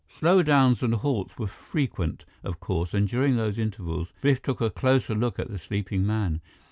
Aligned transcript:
Slowdowns 0.19 0.81
and 0.81 0.95
halts 0.95 1.37
were 1.37 1.45
frequent, 1.45 2.25
of 2.43 2.59
course, 2.59 2.95
and 2.95 3.07
during 3.07 3.35
those 3.35 3.59
intervals, 3.59 4.11
Biff 4.21 4.41
took 4.41 4.59
a 4.59 4.71
closer 4.71 5.13
look 5.13 5.37
at 5.37 5.49
the 5.51 5.59
sleeping 5.59 6.07
man. 6.07 6.41